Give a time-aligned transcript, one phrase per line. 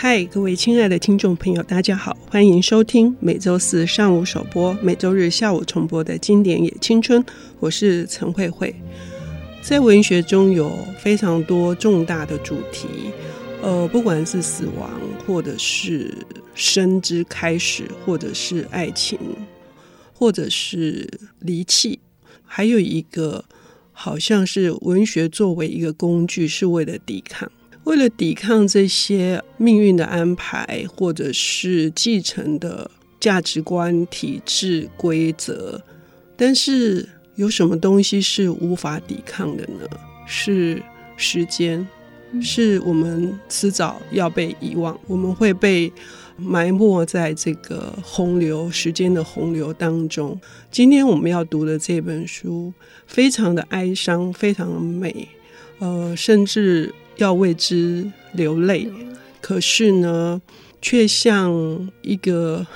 [0.00, 7.22] 嗨，各位亲爱的听众朋友，大家好，欢迎收听每周四上午首播、每周日下午重播的经典也青春。
[7.58, 8.72] 我是陈慧慧。
[9.60, 10.70] 在文学中有
[11.00, 12.86] 非常多重大的主题，
[13.60, 14.88] 呃，不管是死亡，
[15.26, 16.14] 或者是
[16.54, 19.18] 生之开始，或者是爱情，
[20.14, 21.10] 或者是
[21.40, 21.98] 离弃，
[22.44, 23.44] 还有一个
[23.90, 27.50] 好像是文学作为一个工具，是为了抵抗。
[27.84, 35.80] 为了抵抗这些命运的安排，或者是继承的价值观、体制、规则，
[36.36, 39.88] 但是有什么东西是无法抵抗的呢？
[40.26, 40.82] 是
[41.16, 41.86] 时间，
[42.42, 45.90] 是我们迟早要被遗忘，我们会被
[46.36, 50.38] 埋没在这个洪流、时间的洪流当中。
[50.70, 52.70] 今天我们要读的这本书，
[53.06, 55.26] 非常的哀伤，非常的美，
[55.78, 56.94] 呃，甚至。
[57.18, 58.88] 要为之流泪，
[59.40, 60.40] 可是呢，
[60.80, 62.66] 却像一个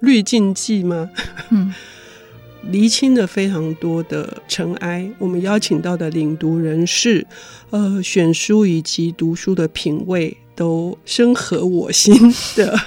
[0.00, 1.10] 滤镜剂吗？
[1.50, 1.74] 嗯，
[2.70, 5.10] 厘清了非常多的尘埃。
[5.18, 7.26] 我们邀请到的领读人士，
[7.70, 12.14] 呃，选书以及读书的品味都深合我心
[12.56, 12.78] 的。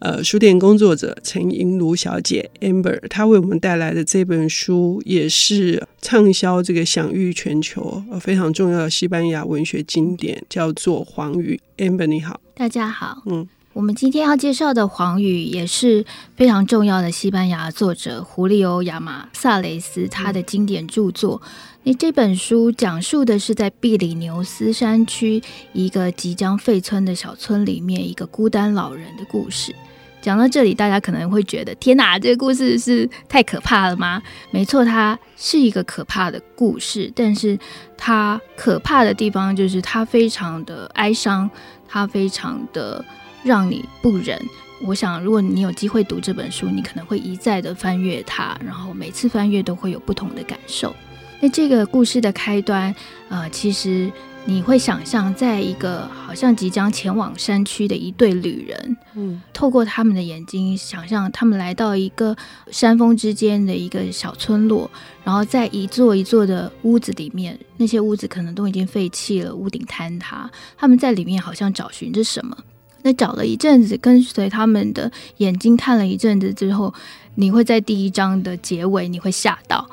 [0.00, 11.60] 呃，书店工作者陈银如小姐 Amber，她为我们带来的这本书也是畅销这个享誉全球，呃，非常重要的西班牙文学经典，叫做《黄鱼》。
[11.86, 16.02] Amber 你好，大家好，嗯，我们今天要介绍的《黄鱼》也是
[16.34, 21.42] 非常重要的西班牙作者胡利欧·亚马萨雷斯他的经典著作。
[21.82, 25.42] 那这本书讲述的是在比利牛斯山区
[25.74, 29.74] 一个即将废村的小村里面，一个孤单老人的故事。
[30.20, 34.22] 讲到这里，大家可能会觉得：天哪，这个故事是太可怕了吗？
[34.50, 37.58] 没错，它是一个可怕的故事，但是
[37.96, 41.50] 它可怕的地方就是它非常的哀伤，
[41.88, 43.04] 它非常的
[43.42, 44.40] 让你不忍。
[44.82, 50.94] 我想，如果你有机会读这本书，你可能会一再的翻阅它，然后每次翻阅都会有不同的感受。
[51.40, 52.94] 那这个故事的开端，
[53.28, 54.10] 呃，其实。
[54.46, 62.34] 你会想象，在一个好像即将前往山区的一对旅人，嗯，透过他们的眼睛，想象他们来到一个
[62.70, 64.90] 山峰之间的一个小村落，
[65.22, 72.56] 然后在一座一座的屋子里面，那些屋子可能都已经废弃了，屋顶坍塌，他们在里面好像找寻着什么。
[73.02, 76.92] 那找了一阵子，跟随他们的眼睛看了一阵子之后，
[77.36, 79.88] 你会在第一章的结尾，你会吓到，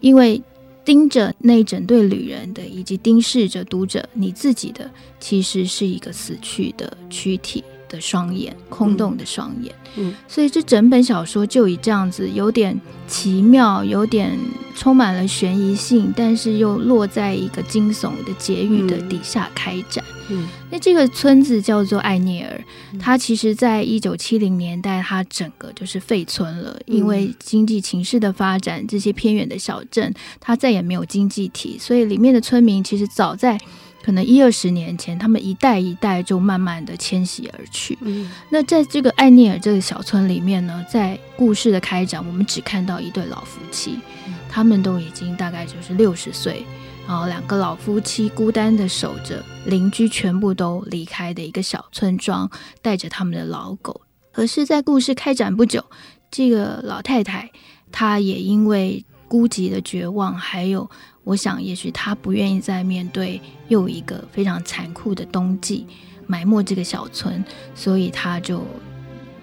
[0.00, 0.42] 因为。
[0.84, 9.74] 盯着那一整对旅人的，以及盯视着读者你自己的，其实是一个死去的躯体的双眼，空洞的双眼。
[9.96, 14.38] 嗯，所以这整本小说就以这样子有点奇妙，有点
[14.74, 20.04] 充满了悬疑性，但是又落在一个惊悚的结语的底下开展。
[20.28, 22.64] 嗯，那这个村子叫做艾涅尔，
[22.98, 33.58] 它其实在一九七零年代，它整个就是废村了，因为经济情势的发展，这些偏远的小镇它再也没有经济体，所以里面的村民其实早在。
[34.02, 37.96] 可能一二十年前，他们一代一代就慢慢的迁徙而去。
[38.00, 44.00] 嗯，那在这个艾涅尔这个小村里面呢，在故事的开展，我们只看到一对老夫妻，
[44.48, 46.66] 他们都已经大概就是六十岁，
[47.06, 52.50] 然后两个老夫妻孤单的守着邻居全部都离开的一个小村庄，
[52.82, 54.00] 带着他们的老狗。
[54.32, 55.84] 可是，在故事开展不久，
[56.30, 57.50] 这个老太太
[57.92, 60.90] 她也因为孤寂的绝望，还有。
[61.24, 65.86] 我想，也许他不愿意再面对又一个非常残酷的冬季，
[66.26, 67.44] 埋没这个小村，
[67.74, 68.64] 所以他就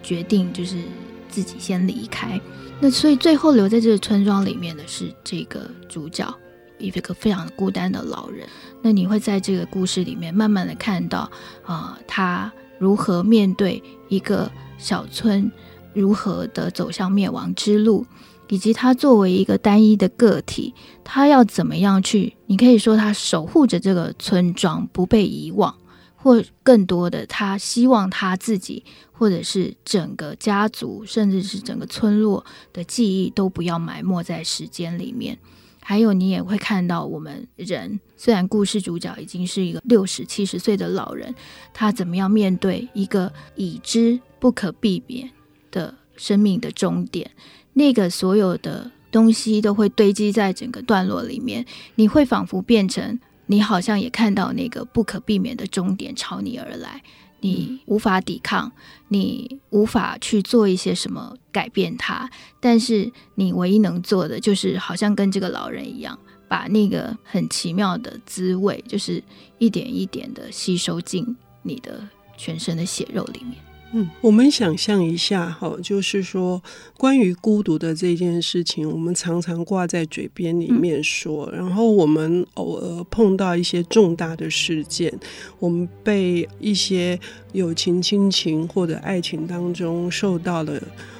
[0.03, 0.81] 决定就是
[1.29, 2.39] 自己先离开。
[2.81, 6.34] 那所以最后留在这个村庄里面的是这个主角，
[6.78, 8.47] 一个非常孤单的老人。
[8.81, 11.19] 那你会在这个故事里面慢慢的看到
[11.63, 15.50] 啊、呃，他如何面对一个小村，
[15.94, 18.06] 如何的走向灭亡之路。
[18.50, 20.74] 以及他作为一个单一的个体，
[21.04, 22.36] 他要怎么样去？
[22.48, 25.74] 你可以说他守护着这个村庄不被遗忘，
[26.16, 32.44] 或更多的，他希望他自己，或者是整个家族，甚至是整个村落
[32.74, 35.38] 的记忆都不要埋没在时间里面。
[35.81, 41.34] 还有，你也会看到我们人，虽然故事主角已经是一个六十七十岁的老人，
[41.74, 45.30] 他怎么样面对一个已知不可避免
[45.72, 47.31] 的生命的终点？
[47.74, 57.01] 那个所有的东西都会堆积在整个段落里面，你会仿佛变成你好像也看到那个不可避免的终点朝你而来，
[57.39, 58.71] 你无法抵抗，
[59.07, 62.30] 你无法去做一些什么改变它，
[62.60, 69.24] 但是你唯一能做的就是好像跟这个老人一样，把那个很奇妙的滋味，就是
[69.57, 72.07] 一点一点的吸收进你的
[72.38, 73.56] 全身的血肉里面。
[73.91, 76.62] 嗯，我们想象一下，哈，就是说
[76.97, 85.12] 关于孤独的这件事情，我们常常挂在嘴边里面说，嗯、然后我们偶尔碰到一些重大的事件，
[85.57, 87.19] 我们被一些
[87.53, 90.80] 友情、亲情或者爱情当中受到了。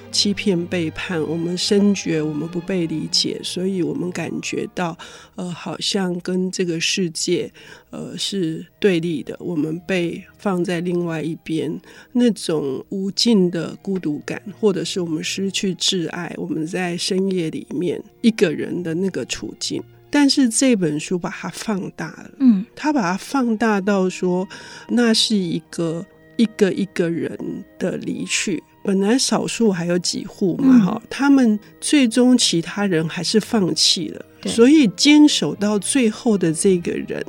[0.10, 4.98] 欺骗、背叛，我们深觉我们不被理解，所以我们感觉到，
[5.36, 7.52] 呃，好像跟这个世界，
[7.90, 9.36] 呃，是对立的。
[9.40, 11.80] 我们被放在另外一边，
[12.12, 19.82] 那种无尽的孤独感，或者是我们失去挚爱，我们在深夜里面一个人的那个处境。
[20.12, 24.48] 但是这本书把它放大了，嗯，他把它放大到说，
[24.88, 26.04] 那是一个
[26.36, 27.38] 一个一个人
[27.78, 28.64] 的离去。
[28.90, 37.24] 本来少数还有几户嘛，哈、嗯，他们最终其他人还是放弃了，所以坚守到最后的这个人，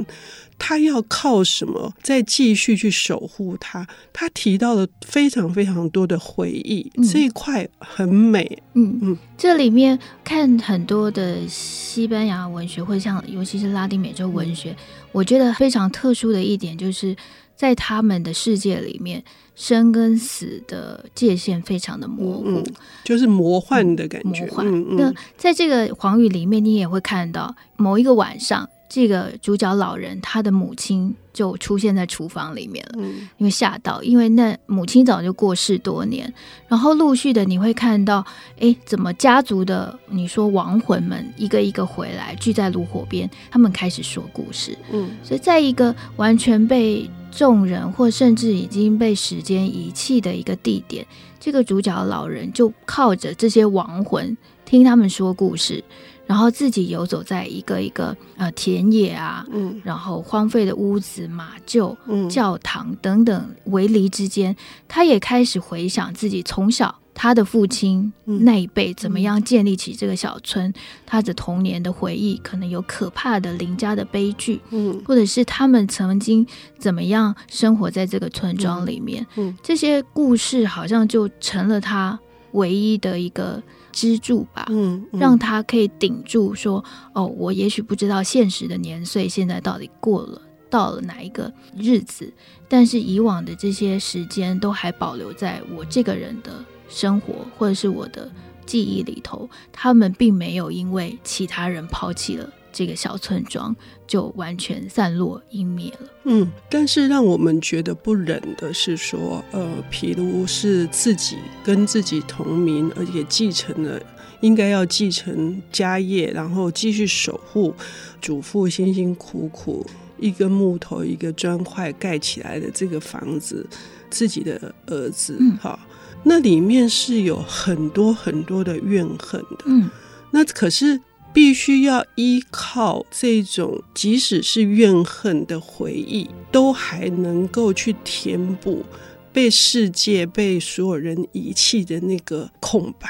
[0.59, 3.87] 他要靠什么再继续去守护他？
[4.11, 8.63] 他提到了非常非常多的回忆，嗯、这一块很美。
[8.73, 14.77] 嗯嗯，这里面看很多的西班牙文学，或者像尤其是拉丁美洲文学，嗯、
[15.13, 17.15] 我觉得非常特殊的一点就是。
[17.61, 19.23] 在他们的世界里面，
[19.61, 22.65] 生跟死的界限非常的模糊，嗯、
[23.05, 24.47] 就是魔幻的感觉。
[24.47, 24.97] 魔幻。
[24.97, 28.71] 那在这个黄语里面，你也会看到某一个晚上。
[28.91, 36.31] 这个主角老人，他的母亲就出现在厨房里面了，嗯、因为吓到，因为那母亲早就过世多年，
[36.67, 38.27] 然后陆续的你会看到，
[38.59, 51.07] 哎，怎么家族的你说亡魂们一个一个回来，聚在炉火边，他们开始说故事，嗯，所以在一个完全被众人或甚至已经被时间遗弃的一个地点，
[51.39, 55.85] 这个主角老人就靠着这些亡魂听他们说故事。
[56.31, 64.55] 然后自己游走在一个一个呃田野啊，嗯，然后荒废的屋子、马厩、嗯、教堂等等围篱之间，
[64.87, 70.75] 他也开始回想自己从小他的父亲那一辈怎么样建立起这个小村，嗯、
[71.05, 76.47] 他的童年的回忆，可能有可怕的邻家的悲剧，嗯，或者是他们曾经
[76.79, 82.17] 怎么样生活在这个村庄里面，嗯，嗯，这些故事好像就成了他
[82.53, 83.61] 唯一的一个。
[83.93, 86.85] 支柱吧，嗯，嗯，让他可以顶住说，说
[87.15, 92.33] 哦，我也许不知道现实的年岁现在到底过了到了哪一个日子，
[92.69, 98.31] 但是以往的这些时间都还保留在我这个人的生活或者是我的
[98.67, 102.49] 记忆里头，他们并没有因为其他人抛弃了。
[102.73, 103.75] 这个小村庄
[104.07, 106.09] 就完全散落湮灭了。
[106.25, 114.01] 嗯，但是让我们觉得不忍的是说，呃，譬如是自己跟自己同名，而且继承了
[114.41, 117.75] 应该要继承家业，然后继续守护
[118.23, 119.85] 祖父辛辛苦苦
[120.19, 123.67] 一根木头一个砖块盖起来的这个房子，
[124.09, 129.65] 自己的儿子，哈、嗯，那里面是有很多很多的怨恨的。
[129.67, 129.91] 嗯，
[130.31, 131.01] 那可是。
[131.33, 138.85] 必须要依靠这种，即使是怨恨的回忆，都还能够去填补
[139.33, 143.09] 被世界、被所有人遗弃的那个空白。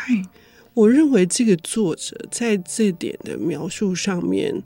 [0.75, 4.63] 我认为这个作者在这点的描述上面，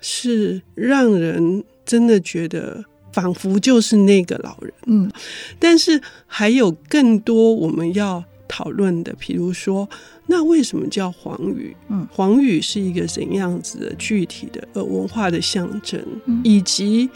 [0.00, 4.72] 是让人真的觉得仿佛就是那个老人。
[4.86, 5.10] 嗯，
[5.58, 9.88] 但是还有更多我们要讨论的，比如说。
[10.28, 11.76] 那为什么叫黄语？
[11.88, 16.04] 嗯，黄语是一个怎样子的具体的呃文化的象征？
[16.24, 17.08] 嗯，以及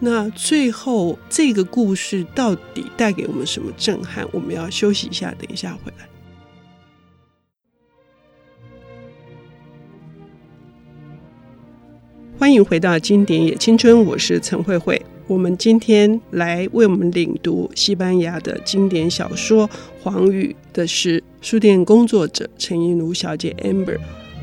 [0.00, 4.28] 那最后这个故事到底带给我们什么震撼？
[4.32, 6.06] 我们要休息一下，等一下回来。
[12.38, 15.00] 欢迎回到《经典也青春》，我是陈慧慧。
[15.28, 19.68] 我们今天来为我们领读西班牙的经典小说
[20.00, 23.98] 《黄语》的是书店工作者陈映如小姐 Amber。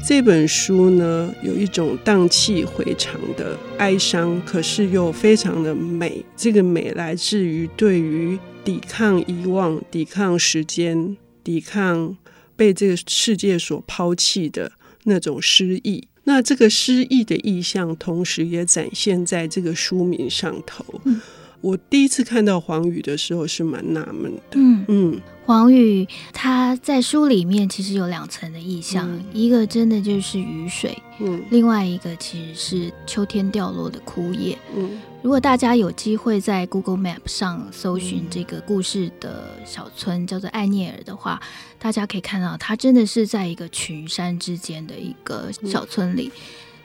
[0.08, 6.24] 这本书呢，有一种荡气回肠的哀伤，可是又非常的美。
[6.38, 12.16] 这个美来自于对于抵抗遗忘、抵抗时间、抵抗
[12.56, 14.72] 被这个世界所抛弃的
[15.06, 16.08] 那种失意。
[16.26, 20.84] 那这个诗意的意象，同时也展现在这个书名上头。
[21.06, 21.22] 嗯，
[21.62, 24.42] 我第一次看到黄宇的时候是蛮纳闷的。
[24.56, 35.00] 嗯嗯，黄雨，他在书里面其实有两层的意象，嗯，一个真的就是雨水，嗯，另外一个其实是秋天掉落的枯叶，嗯。
[35.22, 41.42] 如果大家有机会在 Google Map 上搜寻这个故事的小村叫做艾涅尔的话，
[41.80, 46.32] 大家可以看到，它真的是在一个群山之间的一个小村里。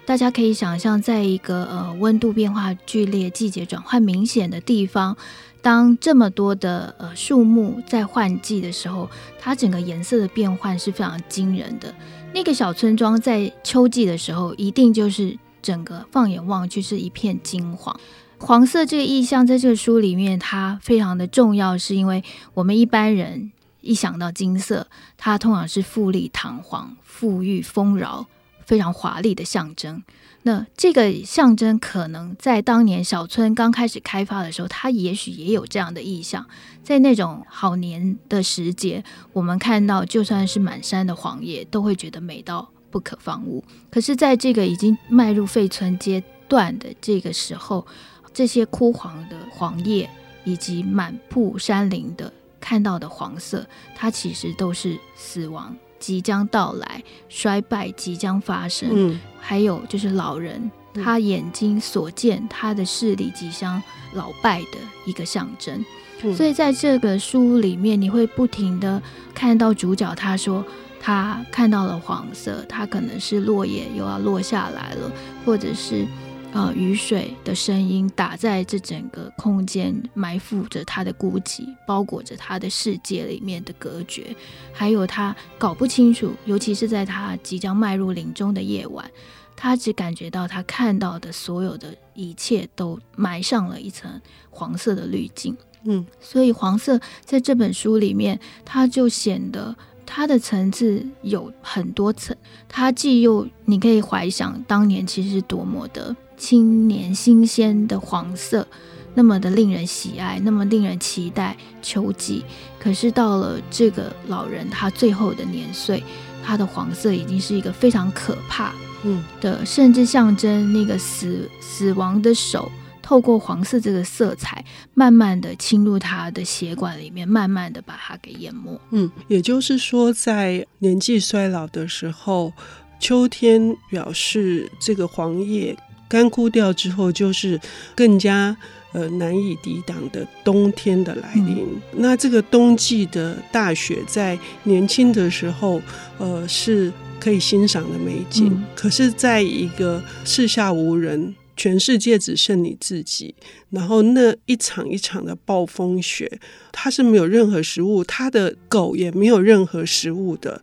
[0.07, 5.17] 大家可以想象，在一个呃温度变化剧烈、季节转换明显的地方，
[5.63, 11.95] 当这么多的呃树木在换季的时候，它整个颜色的变换是非常惊人的。
[12.33, 17.99] 那个小村庄在秋季的时候，一定就是整个放眼望去是一片金黄。
[18.39, 22.25] 黄色这个意象在这个书里面，它非常的重要，是因为
[22.55, 23.53] 我们一般人
[23.83, 24.87] 一想到金色，
[25.19, 28.27] 它通常是富丽堂皇、富裕丰饶、
[28.65, 30.03] 非常华丽的象征。
[30.43, 36.47] 那这个象征可能在当年小村刚开始开发的时候，它也许也有这样的意象。
[36.83, 39.05] 在那种好年的时节，
[39.35, 43.63] 我们看到就算是满山的黄叶，都会觉得美到不可方物。
[43.91, 47.87] 可是，在这个已经迈入废村阶段的这个时候，
[48.33, 50.09] 这些枯黄的黄叶
[50.45, 58.89] 以及满布山林的看到的黄色，它其实都是死亡即将到来，衰败即将发生。
[58.91, 63.81] 嗯，还有就是老人，他眼睛所见，他的视力即将
[64.15, 65.85] 老败的一个象征。
[66.25, 69.01] 嗯，所以在这个书里面，你会不停的
[69.33, 70.65] 看到主角，他说
[70.99, 75.13] 他看到了黄色，他可能是落叶又要落下来了，
[75.45, 76.05] 或者是。
[76.53, 84.35] 啊、呃，雨水的声音打在这整个空间，埋伏着他的孤寂，包裹着他的世界里面的隔绝，
[84.73, 89.09] 还有他搞不清楚，尤其是在他即将迈入林中的夜晚，
[89.55, 95.57] 他只感觉到他看到的所有的一切都埋上了一层黄色的滤镜。
[95.85, 102.37] 嗯，所以黄色在这本书里面，它就显得它的层次有很多层，
[102.69, 106.15] 它既又你可以怀想当年其实是多么的。
[106.41, 108.67] 青年新鲜的黄色，
[109.15, 112.43] 那么的令人喜爱，那么令人期待秋季。
[112.79, 116.03] 可是到了这个老人他最后的年岁，
[116.43, 118.73] 他的黄色已经是一个非常可怕，
[119.05, 128.81] 嗯的，甚至象征那个死死亡的手，透过黄色这个色彩，慢慢的侵入他的血管里面，慢慢的把它给淹没。
[128.93, 132.55] 嗯，也就是说，在年纪衰老的时候，
[132.99, 135.77] 秋天表示这个黄叶。
[136.11, 137.59] 干枯掉之后，就是
[137.95, 138.55] 更加
[138.93, 141.59] 呃难以抵挡的冬天的来临。
[141.61, 141.81] 嗯。
[141.93, 145.81] 那这个冬季的大雪，在年轻的时候，
[146.19, 148.49] 呃是可以欣赏的美景。
[148.51, 148.65] 嗯。
[148.75, 153.35] 可是，在一个四下无人，全世界只剩你自己，
[153.71, 156.41] 然后那一场一场的暴风雪，
[156.73, 160.61] 它是没有任何食物，它的狗也没有任何食物的，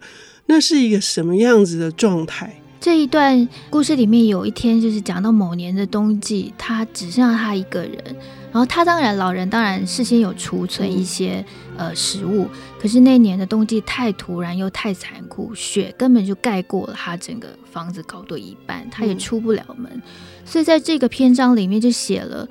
[0.48, 2.60] 那是一个什么样子的状态？
[2.88, 8.02] 这一段故事里面有一天，就是讲到某年的冬季，他只剩下他一个人。
[8.50, 11.44] 然后他当然，老人当然事先有储存一些
[11.76, 12.48] 呃食物，
[12.80, 20.02] 可是那年的冬季太突然又太残酷，雪根本就盖过了他整个房子高度一半，他也出不了门。
[20.46, 22.48] 所以在这个篇章里面就写了。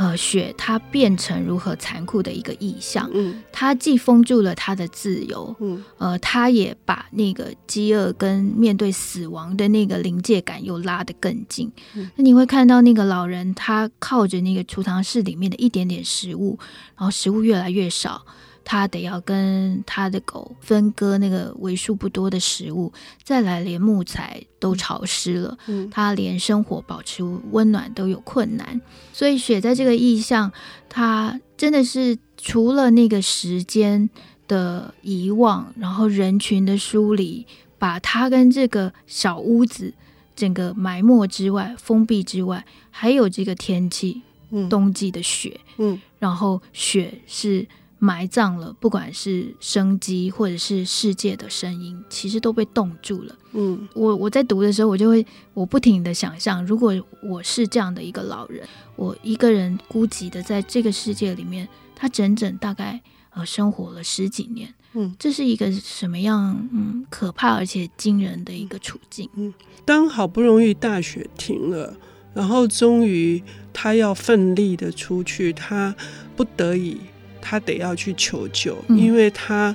[0.00, 11.70] 呃，雪它变成如何残酷的一个意象，嗯，它既封住了他的自由，嗯，呃，他也把那个饥饿跟面对死亡的那个临界感又拉得更近。
[11.94, 16.58] 嗯，那你会看到那个老人，他靠着那个储藏室里面的一点点食物，
[16.96, 18.24] 然后食物越来越少。
[18.64, 22.92] 他得要跟他的狗分割那个为数不多的食物，
[23.24, 28.80] 再来连木材都潮湿了，嗯，他连生活保持温暖都有困难。
[29.12, 30.52] 所以雪在这个意象，
[30.88, 34.08] 它真的是除了那个时间
[34.46, 37.46] 的遗忘，然后人群的疏离，
[37.78, 39.92] 把他跟这个小屋子
[40.36, 47.66] 整个埋没之外，封闭之外，还有这个天气，嗯，冬季的雪，嗯，然后雪是。
[48.00, 53.36] 埋葬了，不管是生机或者是世界的声音，其实都被冻住了。
[53.52, 58.66] 嗯，我我在读的时候，我就会我不停的想象，如果我是这样的一个老人，
[58.96, 62.98] 我一个人孤寂的在这个世界里面，他整整大概
[63.34, 64.72] 呃生活了十几年。
[64.94, 69.28] 嗯，这是一个什么样嗯可怕而且惊人的一个处境。
[69.34, 69.52] 嗯，
[69.84, 71.94] 当好不容易大雪停了，
[72.32, 73.42] 然后终于
[73.74, 75.94] 他要奋力的出去，他
[76.34, 76.98] 不得已。
[77.40, 79.74] 他得要去求救，因为他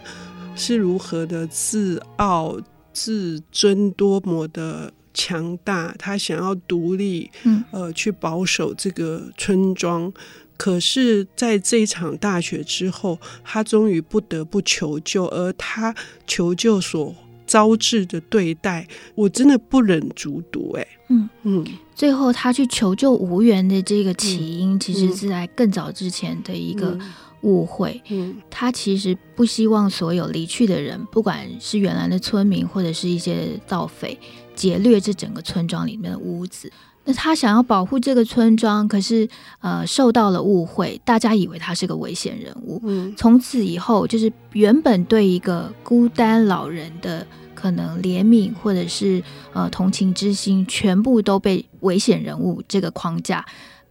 [0.55, 2.57] 是如何的自傲、
[2.93, 5.93] 自尊，多么的强大。
[5.99, 7.29] 他想要独立，
[7.71, 10.11] 呃，去保守这个村庄。
[10.57, 15.93] 可是，在这一场大雪之后，他终于不得不求救，而他
[16.25, 17.13] 求救所
[17.45, 20.71] 遭致的对待，我真的不忍卒读。
[20.77, 26.97] 哎，嗯嗯，最后他去求救无援的这个起因，其实是在更早之前的一个。
[27.45, 34.19] 误会，嗯，他其实不希望所有离去的人，不管是原来的村民或者是一些盗匪，
[34.55, 36.71] 劫掠这整个村庄里面的屋子。
[37.07, 42.81] 那他想要保护这个村庄，可是呃受到了误会，大家以为他是个危险人物。
[42.83, 49.21] 嗯，从此以后，就是原本对一个孤单老人的可能怜悯或者是
[49.53, 53.45] 呃同情之心，全部都被危险人物这个框架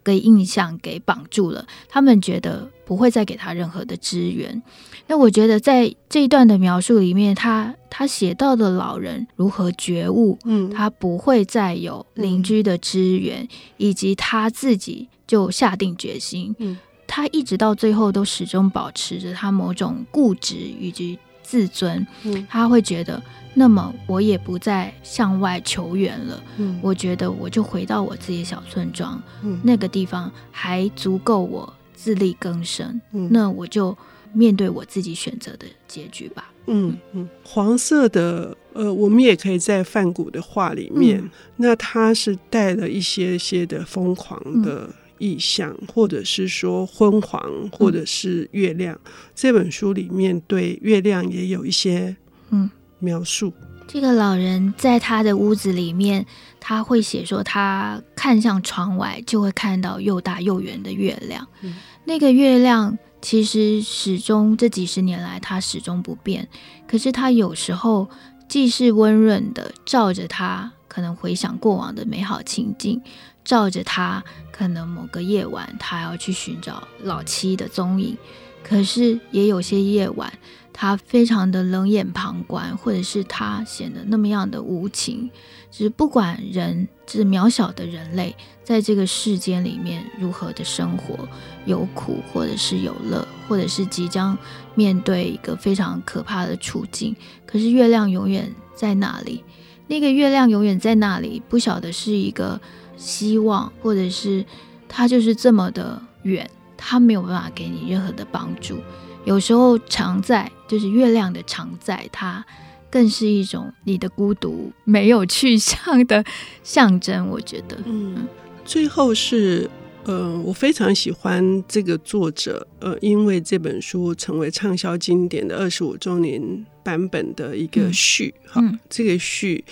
[0.05, 1.67] 给印象给绑住了。
[1.89, 4.63] 他们觉得不会再给他任何的支援。
[5.07, 23.23] 那我觉得在这一段的描述里面，他他写到的老人如何觉悟，嗯，他不会再有邻居的支援，嗯，以及他自己就下定决心，嗯，他一直到最后都始终保持着他某种固执以及自尊，嗯，他会觉得，
[23.55, 33.97] 那么我也不再向外求援了，嗯，我觉得我就回到我自己的小村庄，嗯，那个地方还足够我自力更生，嗯，那我就。
[34.37, 36.53] 面对我自己选择的结局吧。
[36.67, 44.91] 嗯嗯，黄色的，呃，我们也可以在梵谷的画里面，嗯、那它是带了一些些的疯狂的
[45.25, 47.41] 意象，嗯、或者是说昏黄，
[47.73, 48.95] 或者是月亮。
[49.05, 52.17] 嗯、这本书里面对月亮也有一些
[52.51, 53.53] 嗯描述。
[53.89, 56.27] 这个老人在他的屋子里面，
[56.61, 61.47] 他会写说，他看向窗外就会看到又大又圆的月亮。
[61.63, 62.99] 嗯、那个月亮。
[63.25, 66.47] 其实始终这几十年来，它始终不变。
[66.87, 68.07] 可是它有时候
[68.51, 73.01] 既是温润的照着他，可能回想过往的美好情境；
[73.45, 78.17] 照着他，可能某个夜晚他要去寻找老七的踪影。
[78.63, 80.33] 可是也有些夜晚，
[80.73, 85.31] 他非常的冷眼旁观，或者是他显得那么样的无情。
[85.71, 91.29] 就是不管人，就是渺小的人类，在这个世间里面如何的生活，
[91.67, 94.39] 有苦或者是有乐，或者是即将
[94.75, 97.15] 面对一个非常可怕的处境。
[97.45, 99.45] 可是月亮永远在那里，
[99.89, 102.59] 那个月亮永远在那里，不晓得是一个
[102.97, 104.45] 希望，或者是
[104.89, 108.79] 他就是这么的远，他没有办法给你任何的帮助。
[109.25, 112.45] 有时候常在，就是月亮的常在，它。
[112.91, 116.25] 更是一种你的孤独没有去向的
[116.63, 117.77] 象征，我觉得。
[117.87, 118.29] 嗯，
[118.65, 119.69] 最后是，
[120.05, 126.41] 呃，我非常喜欢这个作者，呃，因为这本书成为畅销经典的二十五周年
[126.85, 129.65] 版本的一个序，哈、嗯，这个序，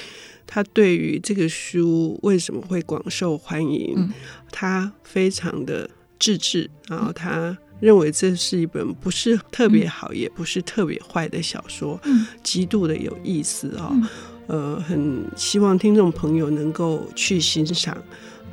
[0.47, 4.13] 他对于这个书为什么会广受欢迎，嗯、
[4.51, 7.57] 他非常的自制，然后他。
[7.81, 14.09] 认为这是一本不是特别好，嗯、也不是特别坏的小说，嗯、极度的有意思啊、哦！
[14.47, 18.01] 嗯、呃，很希望听众朋友能够去欣赏。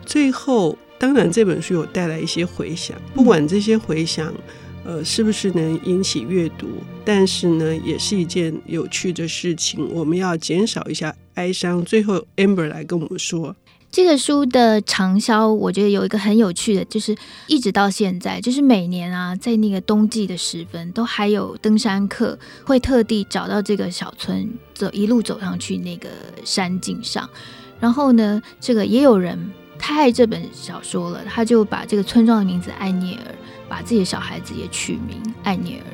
[0.03, 4.33] 最后，当然这本书有带来一些回响，不管这些回响，
[4.83, 6.67] 呃，是不是能引起阅读，
[7.05, 9.87] 但是呢，也是一件有趣的事情。
[9.93, 11.83] 我们要减少一下哀伤。
[11.85, 13.55] 最后，Amber 来跟我们说。
[13.91, 17.15] 这个书的长销，我觉得有一个很有趣的，就是
[17.47, 26.07] 一直到现在，就是每年啊，在那个冬季的时分，都还有登山客会特地找到这个小村，走一路走上去那个
[26.45, 27.27] 山径上。
[27.79, 33.33] 然后呢，这个也有人太爱这本小说了，他就把这个村庄的名字艾涅尔，
[33.67, 35.85] 把自己的小孩子也取名艾涅尔。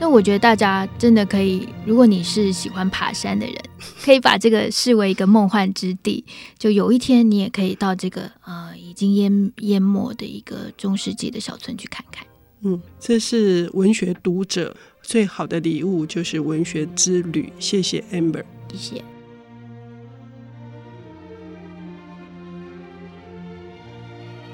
[0.00, 3.56] 那我觉得大家真的可以，如果你是喜欢爬山的人，
[4.00, 6.24] 可以把这个视为一个梦幻之地。
[6.56, 12.24] 就有一天，你也可以到这个呃已经淹淹没的一个中世纪的小村去看看。
[12.62, 17.52] 嗯，这是文学读者最好的礼物，就是文学之旅。
[17.58, 19.04] 谢谢 Amber，谢谢。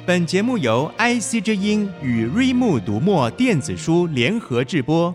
[0.06, 5.14] 本节目由 IC 之音与瑞木读墨电子书联合制播。